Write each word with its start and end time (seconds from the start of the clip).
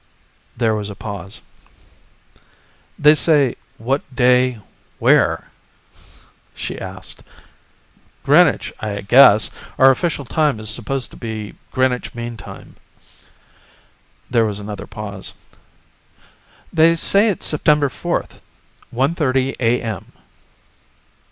There 0.57 0.73
was 0.73 0.89
a 0.89 0.95
pause. 0.95 1.41
"They 2.97 3.13
say 3.13 3.55
what 3.77 4.01
day 4.15 4.59
where?" 4.97 5.51
she 6.55 6.81
asked. 6.81 7.21
"Greenwich, 8.23 8.73
I 8.79 9.01
guess, 9.01 9.51
our 9.77 9.91
official 9.91 10.25
time 10.25 10.59
is 10.59 10.71
supposed 10.71 11.11
to 11.11 11.17
be 11.17 11.53
Greenwich 11.69 12.15
Mean 12.15 12.35
Time." 12.35 12.77
There 14.27 14.45
was 14.47 14.57
another 14.59 14.87
pause. 14.87 15.33
"They 16.73 16.95
say 16.95 17.29
it's 17.29 17.45
September 17.45 17.87
fourth, 17.87 18.41
one 18.89 19.13
thirty 19.13 19.55
A.M." 19.59 20.13